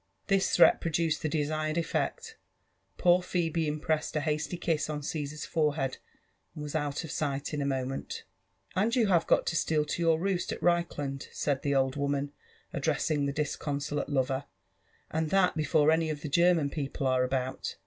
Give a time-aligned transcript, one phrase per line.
[0.25, 2.33] This threat produced the desired eflect;—
[2.97, 5.99] poor Phebe impressed a hasty kiss on Caesar's forehead,
[6.55, 8.23] and was out of sight in a moment."
[8.75, 11.97] And you have got to steal to your roost at Rcichland ?*' said the old
[11.97, 12.31] woman,
[12.73, 14.45] addressing the disconsolate lover;
[15.11, 17.75] and that before any of the German people are about